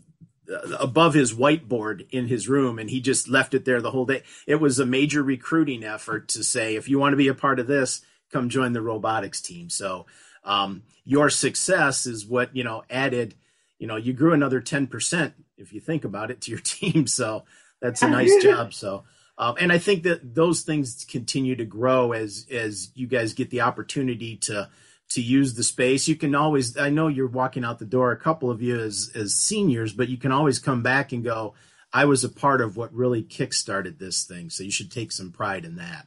[0.79, 4.23] above his whiteboard in his room and he just left it there the whole day.
[4.47, 7.59] It was a major recruiting effort to say, if you want to be a part
[7.59, 9.71] of this, come join the robotics team.
[9.71, 10.07] So
[10.45, 13.35] um, your success is what, you know, added,
[13.79, 17.07] you know, you grew another 10% if you think about it to your team.
[17.07, 17.45] So
[17.81, 18.73] that's a nice job.
[18.75, 19.05] So,
[19.39, 23.51] um, and I think that those things continue to grow as, as you guys get
[23.51, 24.71] the opportunity to,
[25.11, 26.09] to use the space.
[26.09, 29.11] You can always, I know you're walking out the door, a couple of you as,
[29.15, 31.55] as seniors, but you can always come back and go,
[31.93, 34.51] I was a part of what really kickstarted this thing.
[34.51, 36.07] So you should take some pride in that.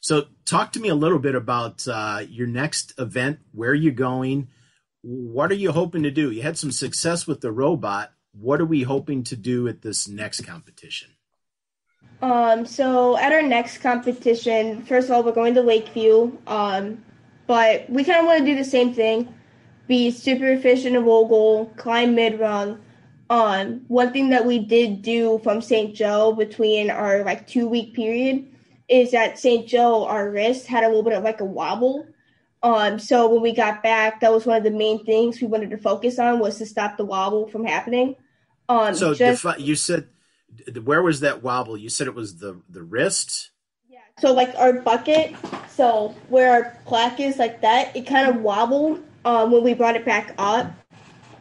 [0.00, 4.48] So talk to me a little bit about uh, your next event, where you're going,
[5.02, 6.30] what are you hoping to do?
[6.30, 8.12] You had some success with the robot.
[8.32, 11.10] What are we hoping to do at this next competition?
[12.20, 16.36] Um, so at our next competition, first of all, we're going to Lakeview.
[16.46, 17.04] Um,
[17.48, 19.34] but we kind of want to do the same thing
[19.88, 22.78] be super efficient in Vogel, climb mid rung.
[23.30, 25.94] Um, one thing that we did do from St.
[25.94, 28.46] Joe between our like two week period
[28.88, 29.66] is that St.
[29.66, 32.06] Joe, our wrist had a little bit of like a wobble.
[32.62, 35.70] Um, so when we got back, that was one of the main things we wanted
[35.70, 38.16] to focus on was to stop the wobble from happening.
[38.68, 40.08] Um, so just, defi- you said,
[40.82, 41.76] where was that wobble?
[41.76, 43.50] You said it was the the wrist.
[44.20, 45.34] So like our bucket,
[45.68, 49.96] so where our plaque is like that, it kind of wobbled um, when we brought
[49.96, 50.72] it back up.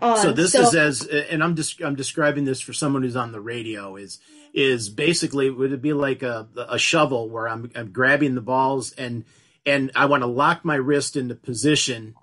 [0.01, 3.15] Um, so this so, is as, and I'm just I'm describing this for someone who's
[3.15, 4.19] on the radio is
[4.53, 8.91] is basically would it be like a a shovel where I'm I'm grabbing the balls
[8.93, 9.25] and
[9.65, 12.15] and I want to lock my wrist into position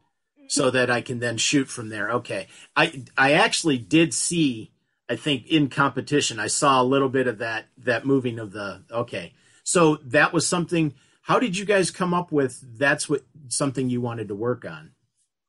[0.47, 2.11] so that I can then shoot from there.
[2.13, 4.71] Okay, I I actually did see
[5.09, 8.85] I think in competition I saw a little bit of that that moving of the
[8.91, 9.33] okay
[9.65, 10.95] so that was something.
[11.23, 14.93] How did you guys come up with that's what something you wanted to work on?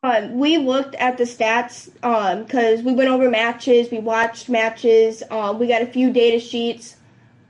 [0.03, 5.23] Um, we looked at the stats because um, we went over matches, we watched matches,
[5.31, 6.95] um, we got a few data sheets,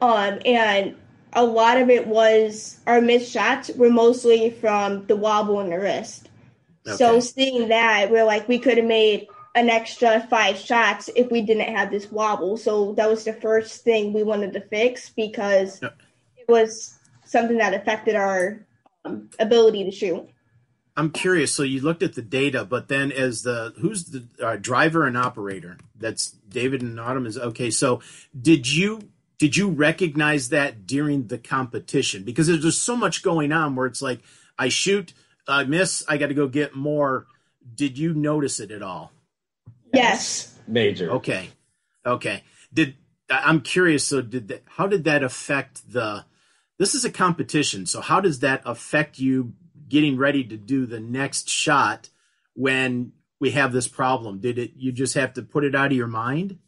[0.02, 0.96] um, and
[1.34, 5.78] a lot of it was our missed shots were mostly from the wobble in the
[5.78, 6.30] wrist.
[6.88, 6.96] Okay.
[6.96, 11.42] So seeing that, we're like, we could have made an extra five shots if we
[11.42, 12.56] didn't have this wobble.
[12.58, 15.82] So that was the first thing we wanted to fix because
[16.48, 18.66] was something that affected our
[19.04, 20.28] um, ability to shoot.
[20.98, 21.54] I'm curious.
[21.54, 25.18] So you looked at the data, but then as the who's the uh, driver and
[25.18, 25.78] operator?
[25.98, 27.26] That's David and Autumn.
[27.26, 27.70] Is okay.
[27.70, 28.02] So
[28.40, 29.02] did you
[29.38, 32.24] did you recognize that during the competition?
[32.24, 34.22] Because there's just so much going on where it's like
[34.58, 35.14] I shoot,
[35.48, 37.28] I miss, I got to go get more.
[37.76, 39.12] Did you notice it at all?
[39.94, 40.58] Yes.
[40.68, 41.12] Major.
[41.12, 41.50] Okay.
[42.06, 42.44] Okay.
[42.74, 42.96] Did
[43.30, 44.08] I'm curious.
[44.08, 44.64] So did that?
[44.66, 46.26] How did that affect the?
[46.78, 47.86] This is a competition.
[47.86, 49.54] So how does that affect you
[49.88, 52.10] getting ready to do the next shot
[52.54, 54.40] when we have this problem?
[54.40, 56.60] Did it you just have to put it out of your mind?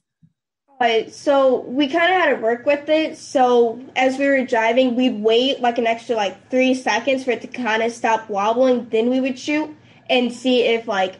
[0.80, 1.12] Right.
[1.12, 3.18] So we kind of had to work with it.
[3.18, 7.42] So as we were driving, we'd wait like an extra like three seconds for it
[7.42, 8.88] to kind of stop wobbling.
[8.90, 9.76] Then we would shoot
[10.08, 11.20] and see if like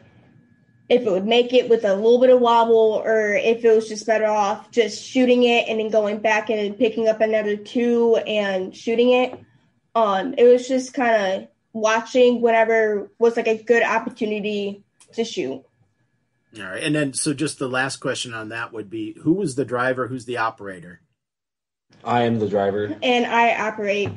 [0.90, 3.90] if it would make it with a little bit of wobble or if it was
[3.90, 8.16] just better off just shooting it and then going back and picking up another two
[8.26, 9.38] and shooting it.
[9.96, 15.64] Um, it was just kind of watching whenever was like a good opportunity to shoot.
[16.58, 16.84] All right.
[16.84, 20.08] And then, so just the last question on that would be who was the driver?
[20.08, 21.02] Who's the operator?
[22.04, 22.96] I am the driver.
[23.04, 24.10] And I operate.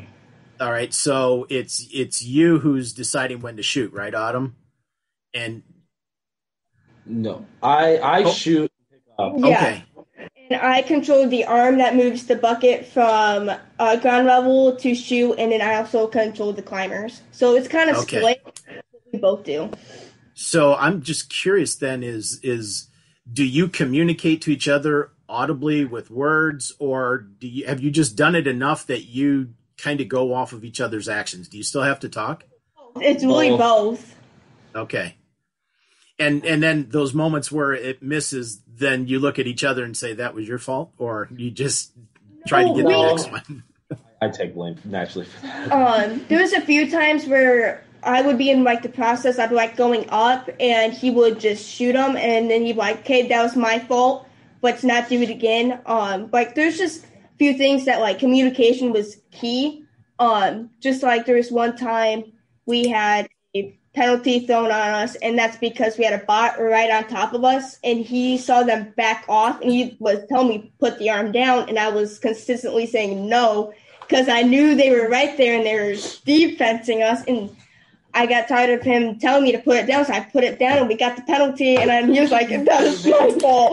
[0.61, 0.93] All right.
[0.95, 4.57] So it's, it's you who's deciding when to shoot, right, Autumn?
[5.35, 5.63] And
[7.07, 8.31] no, I I oh.
[8.31, 8.73] shoot.
[9.19, 9.47] Yeah.
[9.47, 9.85] Okay.
[10.51, 15.35] And I control the arm that moves the bucket from uh, ground level to shoot,
[15.35, 17.23] and then I also control the climbers.
[17.31, 18.19] So it's kind of okay.
[18.19, 18.61] split.
[19.13, 19.71] We both do.
[20.35, 21.77] So I'm just curious.
[21.77, 22.89] Then is is
[23.33, 28.17] do you communicate to each other audibly with words, or do you have you just
[28.17, 31.49] done it enough that you kind of go off of each other's actions?
[31.49, 32.45] Do you still have to talk?
[32.97, 34.17] It's really both.
[34.75, 35.17] Okay
[36.21, 39.97] and and then those moments where it misses, then you look at each other and
[39.97, 41.93] say that was your fault, or you just
[42.47, 43.65] try to get the next one.
[44.23, 45.73] I take blame naturally for that.
[45.73, 49.39] Um, there was a few times where I would be in like the process.
[49.39, 52.79] I'd be like going up, and he would just shoot him, and then he'd be
[52.79, 54.27] like, "Okay, that was my fault.
[54.63, 58.93] Let's not do it again." Um, like there's just a few things that like communication
[58.93, 59.85] was key.
[60.19, 62.25] Um, just like there was one time
[62.67, 63.29] we had a
[63.95, 67.45] penalty thrown on us, and that's because we had a bot right on top of
[67.45, 71.33] us, and he saw them back off, and he was telling me put the arm
[71.33, 75.65] down, and I was consistently saying no because I knew they were right there and
[75.65, 77.55] they were defensing us, and
[78.13, 80.59] I got tired of him telling me to put it down, so I put it
[80.59, 81.77] down, and we got the penalty.
[81.77, 83.73] And then he was like, "That is was my fault."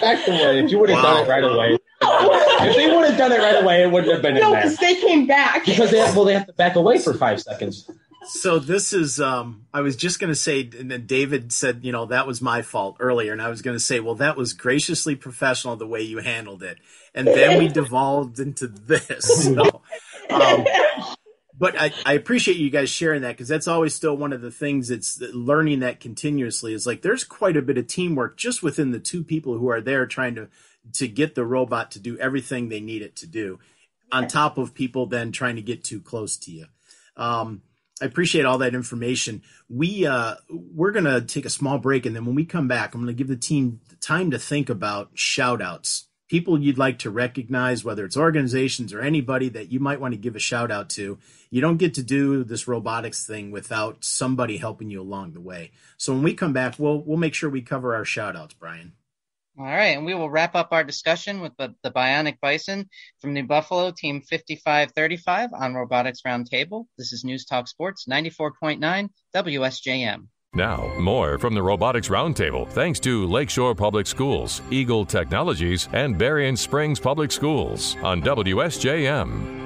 [0.00, 0.60] Back away.
[0.60, 1.14] If you would have wow.
[1.14, 4.22] done it right away, if they would have done it right away, it wouldn't have
[4.22, 5.64] been no, because they came back.
[5.64, 7.90] Because they have, well, they have to back away for five seconds.
[8.26, 11.92] So this is um I was just going to say and then David said, you
[11.92, 14.52] know, that was my fault earlier and I was going to say, well that was
[14.52, 16.78] graciously professional the way you handled it.
[17.14, 19.44] And then we devolved into this.
[19.44, 19.82] So,
[20.30, 20.64] um,
[21.56, 24.50] but I, I appreciate you guys sharing that because that's always still one of the
[24.50, 28.90] things it's learning that continuously is like there's quite a bit of teamwork just within
[28.90, 30.48] the two people who are there trying to
[30.92, 33.58] to get the robot to do everything they need it to do
[34.12, 36.66] on top of people then trying to get too close to you
[37.16, 37.62] um,
[38.02, 39.42] I appreciate all that information.
[39.68, 43.00] We uh, we're gonna take a small break, and then when we come back, I'm
[43.00, 46.08] gonna give the team time to think about shout outs.
[46.28, 50.18] People you'd like to recognize, whether it's organizations or anybody that you might want to
[50.18, 51.18] give a shout out to.
[51.50, 55.70] You don't get to do this robotics thing without somebody helping you along the way.
[55.96, 58.94] So when we come back, we'll we'll make sure we cover our shout outs, Brian.
[59.56, 62.88] All right, and we will wrap up our discussion with the, the Bionic Bison
[63.20, 66.86] from New Buffalo, Team 5535 on Robotics Roundtable.
[66.98, 70.26] This is News Talk Sports 94.9 WSJM.
[70.56, 76.56] Now, more from the Robotics Roundtable thanks to Lakeshore Public Schools, Eagle Technologies, and Berrien
[76.56, 79.63] Springs Public Schools on WSJM.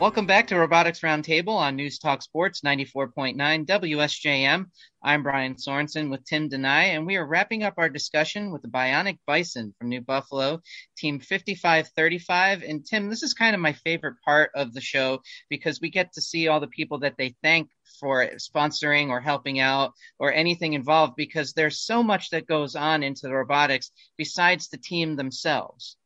[0.00, 4.66] Welcome back to Robotics Roundtable on News Talk Sports 94.9 WSJM.
[5.02, 8.68] I'm Brian Sorensen with Tim Dunaj, and we are wrapping up our discussion with the
[8.68, 10.60] Bionic Bison from New Buffalo,
[10.96, 12.62] Team 5535.
[12.62, 15.20] And Tim, this is kind of my favorite part of the show
[15.50, 17.68] because we get to see all the people that they thank
[17.98, 23.02] for sponsoring or helping out or anything involved because there's so much that goes on
[23.02, 25.96] into the robotics besides the team themselves.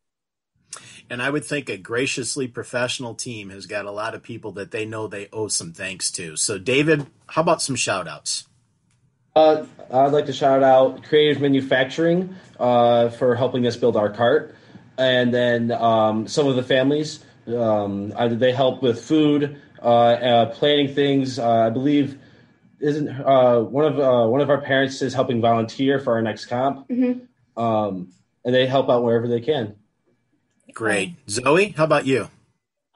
[1.11, 4.71] And I would think a graciously professional team has got a lot of people that
[4.71, 6.37] they know they owe some thanks to.
[6.37, 8.47] So, David, how about some shout outs?
[9.35, 14.55] Uh, I'd like to shout out Creative Manufacturing uh, for helping us build our cart.
[14.99, 20.95] And then um, some of the families, um, they help with food, uh, uh planning
[20.95, 21.39] things.
[21.39, 22.19] Uh, I believe
[22.79, 26.89] isn't uh, one of one of our parents is helping volunteer for our next comp,
[26.89, 27.63] mm-hmm.
[27.63, 28.13] um,
[28.45, 29.77] and they help out wherever they can.
[30.75, 31.15] Great.
[31.29, 32.29] Zoe, how about you?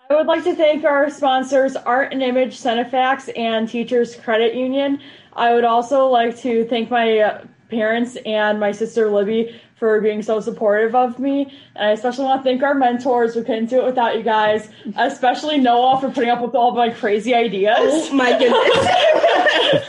[0.09, 5.01] I would like to thank our sponsors, Art and Image Cenefax and Teachers Credit Union.
[5.33, 10.23] I would also like to thank my uh, parents and my sister Libby for being
[10.23, 11.53] so supportive of me.
[11.75, 13.35] And I especially want to thank our mentors.
[13.35, 16.91] We couldn't do it without you guys, especially Noah for putting up with all my
[16.91, 17.77] crazy ideas.
[17.79, 19.87] Oh my goodness.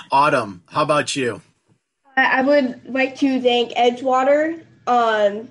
[0.10, 1.40] Autumn, how about you?
[2.16, 4.64] I would like to thank Edgewater.
[4.86, 5.48] Um,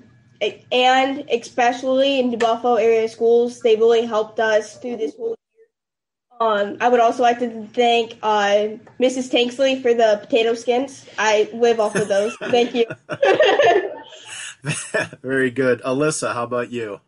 [0.70, 5.66] and especially in the Buffalo area schools, they really helped us through this whole year.
[6.40, 9.30] Um, I would also like to thank uh, Mrs.
[9.30, 11.06] Tanksley for the potato skins.
[11.18, 12.36] I live off of those.
[12.50, 12.86] thank you.
[15.22, 15.80] Very good.
[15.82, 17.00] Alyssa, how about you?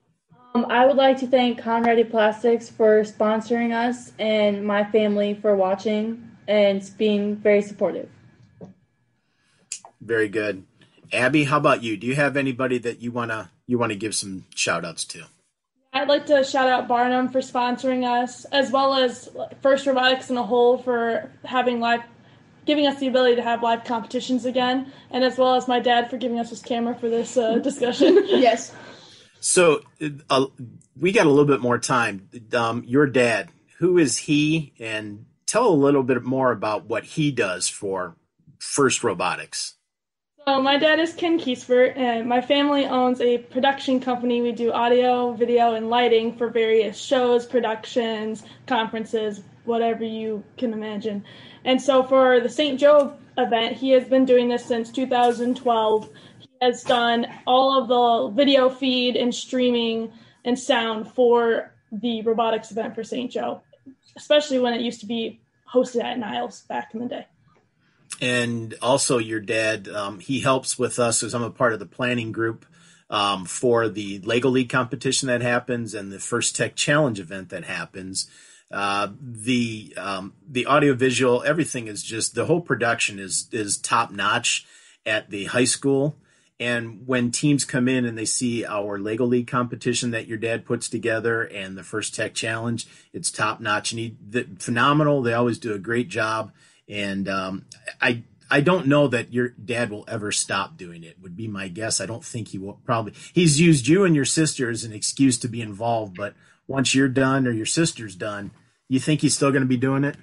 [0.54, 5.56] Um, I would like to thank Conradi Plastics for sponsoring us and my family for
[5.56, 8.08] watching and being very supportive.
[10.00, 10.64] Very good.
[11.12, 11.96] Abby, how about you?
[11.96, 15.24] Do you have anybody that you wanna you wanna give some shout outs to?
[15.92, 19.28] I'd like to shout out Barnum for sponsoring us, as well as
[19.62, 22.00] First Robotics in a whole for having live,
[22.66, 26.10] giving us the ability to have live competitions again, and as well as my dad
[26.10, 28.24] for giving us his camera for this uh, discussion.
[28.26, 28.74] yes.
[29.38, 29.82] So
[30.30, 30.46] uh,
[30.98, 32.28] we got a little bit more time.
[32.52, 37.30] Um, your dad, who is he, and tell a little bit more about what he
[37.30, 38.16] does for
[38.58, 39.74] First Robotics.
[40.46, 44.42] So my dad is Ken Kiesbert, and my family owns a production company.
[44.42, 51.24] We do audio, video, and lighting for various shows, productions, conferences, whatever you can imagine.
[51.64, 52.78] And so for the St.
[52.78, 56.10] Joe event, he has been doing this since 2012.
[56.40, 60.12] He has done all of the video feed and streaming
[60.44, 63.30] and sound for the robotics event for St.
[63.30, 63.62] Joe,
[64.14, 65.40] especially when it used to be
[65.72, 67.26] hosted at Niles back in the day
[68.20, 69.88] and also your dad.
[69.88, 72.66] Um, he helps with us as I'm a part of the planning group
[73.10, 77.64] um, for the Lego League competition that happens and the First Tech Challenge event that
[77.64, 78.28] happens.
[78.70, 84.66] Uh, the um, the audiovisual, everything is just the whole production is is top notch
[85.06, 86.16] at the high school.
[86.60, 90.64] And when teams come in and they see our Lego League competition that your dad
[90.64, 95.20] puts together and the First Tech Challenge, it's top notch and he the, phenomenal.
[95.20, 96.52] They always do a great job
[96.88, 97.66] and um,
[98.00, 101.16] I I don't know that your dad will ever stop doing it.
[101.22, 102.00] Would be my guess.
[102.00, 102.80] I don't think he will.
[102.84, 106.34] Probably he's used you and your sister as an excuse to be involved, but
[106.66, 108.50] once you're done or your sister's done,
[108.88, 110.16] You think he's still going to be doing it?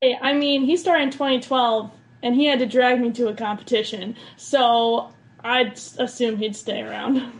[0.00, 1.90] Hey, I mean, he started in 2012,
[2.22, 5.10] and he had to drag me to a competition, so
[5.42, 7.32] I'd assume he'd stay around.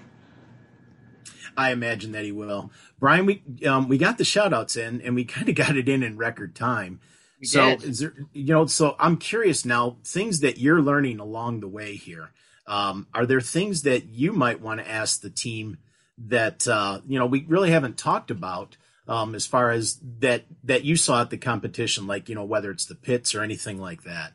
[1.57, 2.71] I imagine that he will.
[2.99, 5.89] Brian, we um, we got the shout outs in, and we kind of got it
[5.89, 7.01] in in record time.
[7.41, 7.85] We so, did.
[7.85, 11.97] is there, you know, so I'm curious now, things that you're learning along the way
[11.97, 12.33] here.
[12.67, 15.79] Um, are there things that you might want to ask the team
[16.19, 18.77] that uh, you know we really haven't talked about
[19.09, 22.71] um, as far as that that you saw at the competition, like you know whether
[22.71, 24.33] it's the pits or anything like that?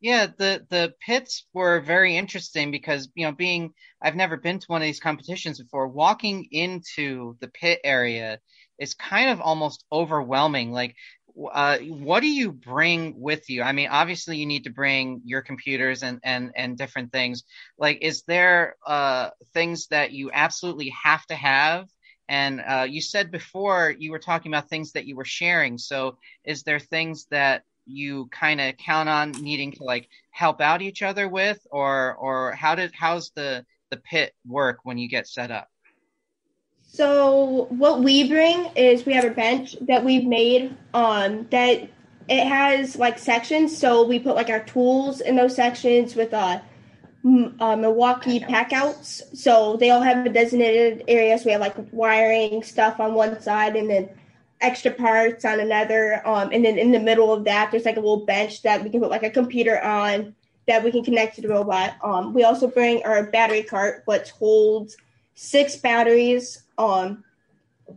[0.00, 4.66] Yeah, the the pits were very interesting because you know being I've never been to
[4.66, 5.88] one of these competitions before.
[5.88, 8.40] Walking into the pit area
[8.78, 10.72] is kind of almost overwhelming.
[10.72, 10.96] Like
[11.46, 13.62] uh, what do you bring with you?
[13.62, 17.44] I mean, obviously you need to bring your computers and and and different things.
[17.78, 21.88] Like, is there uh, things that you absolutely have to have?
[22.28, 25.78] And uh, you said before you were talking about things that you were sharing.
[25.78, 30.82] So, is there things that you kind of count on needing to like help out
[30.82, 35.26] each other with, or or how did how's the the pit work when you get
[35.26, 35.68] set up?
[36.92, 41.88] So what we bring is we have a bench that we've made um that
[42.28, 43.76] it has like sections.
[43.76, 46.60] So we put like our tools in those sections with uh,
[47.60, 49.22] uh Milwaukee packouts.
[49.34, 51.38] So they all have a designated area.
[51.38, 54.08] So we have like wiring stuff on one side and then
[54.60, 56.26] extra parts on another.
[56.26, 58.90] Um, and then in the middle of that, there's like a little bench that we
[58.90, 60.34] can put like a computer on
[60.66, 61.94] that we can connect to the robot.
[62.02, 64.96] Um, we also bring our battery cart, which holds
[65.34, 67.24] six batteries um,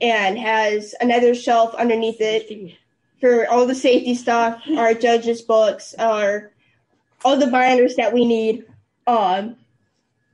[0.02, 2.78] and has another shelf underneath it
[3.20, 6.52] for all the safety stuff, our judges' books, our
[7.24, 8.66] all the binders that we need.
[9.08, 9.56] Um,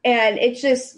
[0.03, 0.97] and it's just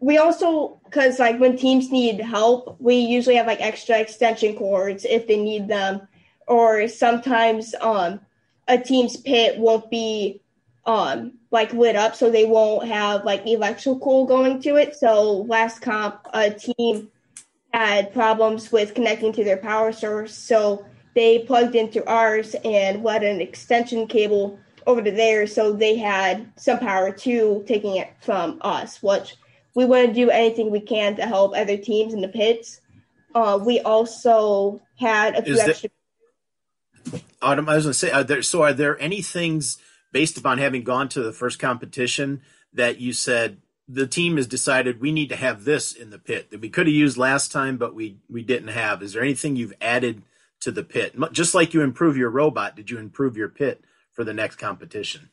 [0.00, 5.04] we also because like when teams need help, we usually have like extra extension cords
[5.04, 6.06] if they need them,
[6.46, 8.20] or sometimes um,
[8.66, 10.40] a team's pit won't be
[10.88, 14.96] um like lit up so they won't have like electrical going to it.
[14.96, 17.10] So last comp a team
[17.72, 20.84] had problems with connecting to their power source, so
[21.14, 26.50] they plugged into ours and led an extension cable over to theirs so they had
[26.56, 29.36] some power too taking it from us, which
[29.74, 32.80] we want to do anything we can to help other teams in the pits.
[33.34, 35.90] Uh, we also had a few Is extra.
[37.04, 39.76] That, I was going to say, are there, so are there any things
[40.12, 42.42] based upon having gone to the first competition
[42.72, 46.50] that you said the team has decided we need to have this in the pit
[46.50, 49.02] that we could have used last time, but we we didn't have?
[49.02, 50.22] Is there anything you've added
[50.60, 51.14] to the pit?
[51.32, 53.82] Just like you improve your robot, did you improve your pit
[54.12, 55.30] for the next competition?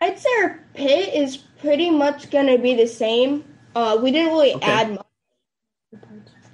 [0.00, 3.44] I'd say our pit is pretty much going to be the same.
[3.74, 4.70] Uh, we didn't really okay.
[4.70, 5.06] add much.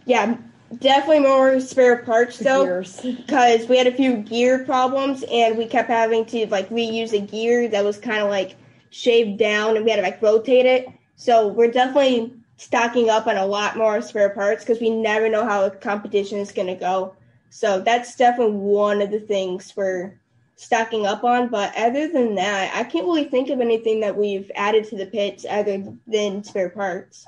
[0.04, 0.36] Yeah,
[0.78, 5.88] Definitely more spare parts though, because we had a few gear problems and we kept
[5.88, 8.56] having to like reuse a gear that was kind of like
[8.90, 10.88] shaved down and we had to like rotate it.
[11.16, 15.44] So we're definitely stocking up on a lot more spare parts because we never know
[15.44, 17.16] how a competition is going to go.
[17.50, 20.18] So that's definitely one of the things we're
[20.56, 21.48] stocking up on.
[21.48, 25.06] But other than that, I can't really think of anything that we've added to the
[25.06, 27.26] pits other than spare parts.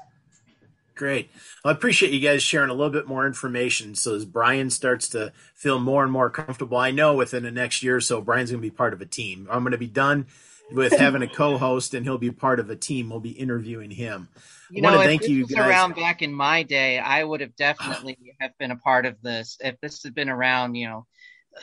[0.95, 1.31] Great.
[1.65, 3.95] Well, I appreciate you guys sharing a little bit more information.
[3.95, 7.83] So as Brian starts to feel more and more comfortable, I know within the next
[7.83, 9.49] year or so, Brian's going to be part of a team.
[9.51, 10.27] I'm going to be done
[10.71, 13.11] with having a co-host, and he'll be part of a team.
[13.11, 14.29] We'll be interviewing him.
[14.71, 15.69] You know, if this you was guys.
[15.69, 19.57] around back in my day, I would have definitely have been a part of this.
[19.61, 21.07] If this had been around, you know,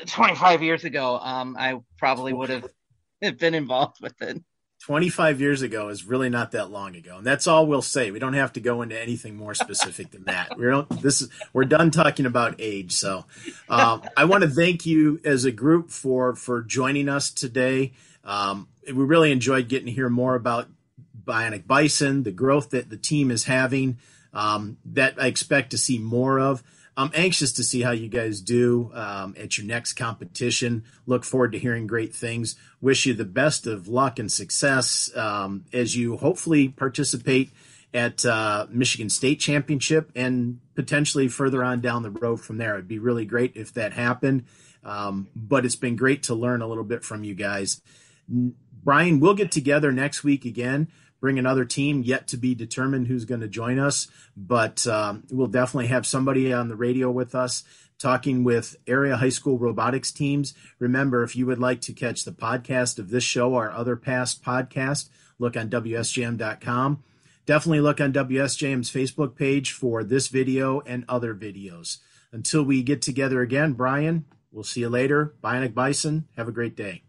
[0.08, 2.68] 25 years ago, um, I probably would have
[3.38, 4.42] been involved with it.
[4.82, 7.18] 25 years ago is really not that long ago.
[7.18, 8.10] And that's all we'll say.
[8.10, 10.58] We don't have to go into anything more specific than that.
[10.58, 12.94] We don't this is we're done talking about age.
[12.94, 13.26] So
[13.70, 17.94] um, i want to thank you as a group for for joining us today.
[18.24, 20.68] Um, we really enjoyed getting to hear more about
[21.24, 24.00] bionic bison the growth that the team is having
[24.34, 26.64] um, that i expect to see more of
[26.98, 30.84] I'm anxious to see how you guys do um, at your next competition.
[31.06, 32.56] Look forward to hearing great things.
[32.82, 37.52] Wish you the best of luck and success um, as you hopefully participate
[37.94, 42.74] at uh, Michigan State Championship and potentially further on down the road from there.
[42.74, 44.46] It'd be really great if that happened.
[44.84, 47.82] Um, but it's been great to learn a little bit from you guys.
[48.84, 50.88] Brian, we'll get together next week again
[51.22, 55.48] bring another team yet to be determined who's going to join us, but um, we'll
[55.48, 57.64] definitely have somebody on the radio with us
[58.02, 60.54] talking with area high school robotics teams.
[60.80, 64.44] Remember, if you would like to catch the podcast of this show or other past
[64.44, 67.04] podcast, look on WSJM.com.
[67.46, 72.00] Definitely look on WSJM's Facebook page for this video and other videos.
[72.34, 75.36] until we get together again, Brian, we'll see you later.
[75.44, 77.04] Bionic Bison, have a great day.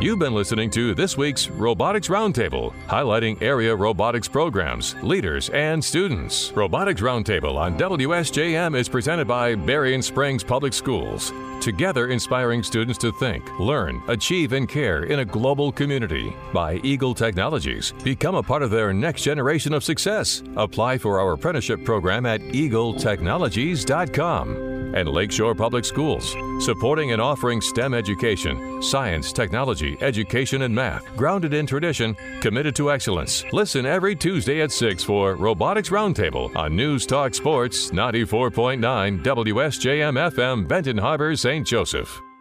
[0.00, 6.50] You've been listening to this week's Robotics Roundtable, highlighting area robotics programs, leaders, and students.
[6.56, 13.12] Robotics Roundtable on WSJM is presented by Berrien Springs Public Schools, together inspiring students to
[13.12, 16.34] think, learn, achieve, and care in a global community.
[16.52, 20.42] By Eagle Technologies, become a part of their next generation of success.
[20.56, 26.34] Apply for our apprenticeship program at eagletechnologies.com and Lakeshore Public Schools,
[26.64, 29.32] supporting and offering STEM education, science,
[29.82, 33.44] technology, education, and math, grounded in tradition, committed to excellence.
[33.52, 40.68] Listen every Tuesday at 6 for Robotics Roundtable on News Talk Sports 94.9 WSJM FM,
[40.68, 41.66] Benton Harbor, St.
[41.66, 42.31] Joseph.